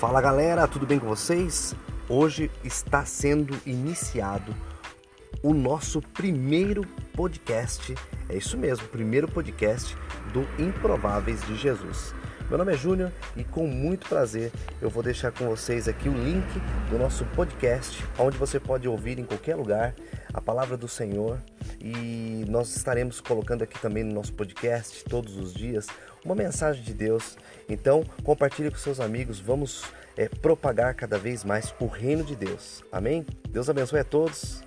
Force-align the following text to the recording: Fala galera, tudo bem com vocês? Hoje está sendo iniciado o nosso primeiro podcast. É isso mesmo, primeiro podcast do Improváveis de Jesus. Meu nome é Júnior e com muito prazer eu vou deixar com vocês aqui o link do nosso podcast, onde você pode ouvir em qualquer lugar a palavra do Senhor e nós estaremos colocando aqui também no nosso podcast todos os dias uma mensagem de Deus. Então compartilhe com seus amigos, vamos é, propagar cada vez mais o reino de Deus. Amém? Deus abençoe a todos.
Fala 0.00 0.18
galera, 0.22 0.66
tudo 0.66 0.86
bem 0.86 0.98
com 0.98 1.06
vocês? 1.06 1.74
Hoje 2.08 2.50
está 2.64 3.04
sendo 3.04 3.54
iniciado 3.66 4.56
o 5.42 5.52
nosso 5.52 6.00
primeiro 6.00 6.86
podcast. 7.14 7.94
É 8.26 8.34
isso 8.34 8.56
mesmo, 8.56 8.88
primeiro 8.88 9.28
podcast 9.28 9.94
do 10.32 10.40
Improváveis 10.58 11.42
de 11.42 11.54
Jesus. 11.54 12.14
Meu 12.48 12.56
nome 12.56 12.72
é 12.72 12.78
Júnior 12.78 13.12
e 13.36 13.44
com 13.44 13.66
muito 13.66 14.08
prazer 14.08 14.50
eu 14.80 14.88
vou 14.88 15.02
deixar 15.02 15.32
com 15.32 15.46
vocês 15.46 15.86
aqui 15.86 16.08
o 16.08 16.14
link 16.14 16.48
do 16.88 16.98
nosso 16.98 17.26
podcast, 17.36 18.02
onde 18.18 18.38
você 18.38 18.58
pode 18.58 18.88
ouvir 18.88 19.18
em 19.18 19.24
qualquer 19.26 19.54
lugar 19.54 19.94
a 20.32 20.40
palavra 20.40 20.78
do 20.78 20.88
Senhor 20.88 21.38
e 21.80 22.44
nós 22.48 22.76
estaremos 22.76 23.20
colocando 23.20 23.62
aqui 23.62 23.78
também 23.80 24.04
no 24.04 24.12
nosso 24.12 24.32
podcast 24.32 25.04
todos 25.04 25.36
os 25.36 25.54
dias 25.54 25.86
uma 26.24 26.34
mensagem 26.34 26.82
de 26.82 26.92
Deus. 26.92 27.36
Então 27.68 28.04
compartilhe 28.22 28.70
com 28.70 28.76
seus 28.76 29.00
amigos, 29.00 29.40
vamos 29.40 29.84
é, 30.16 30.28
propagar 30.28 30.94
cada 30.94 31.18
vez 31.18 31.44
mais 31.44 31.74
o 31.80 31.86
reino 31.86 32.22
de 32.22 32.36
Deus. 32.36 32.84
Amém? 32.92 33.24
Deus 33.48 33.68
abençoe 33.68 34.00
a 34.00 34.04
todos. 34.04 34.62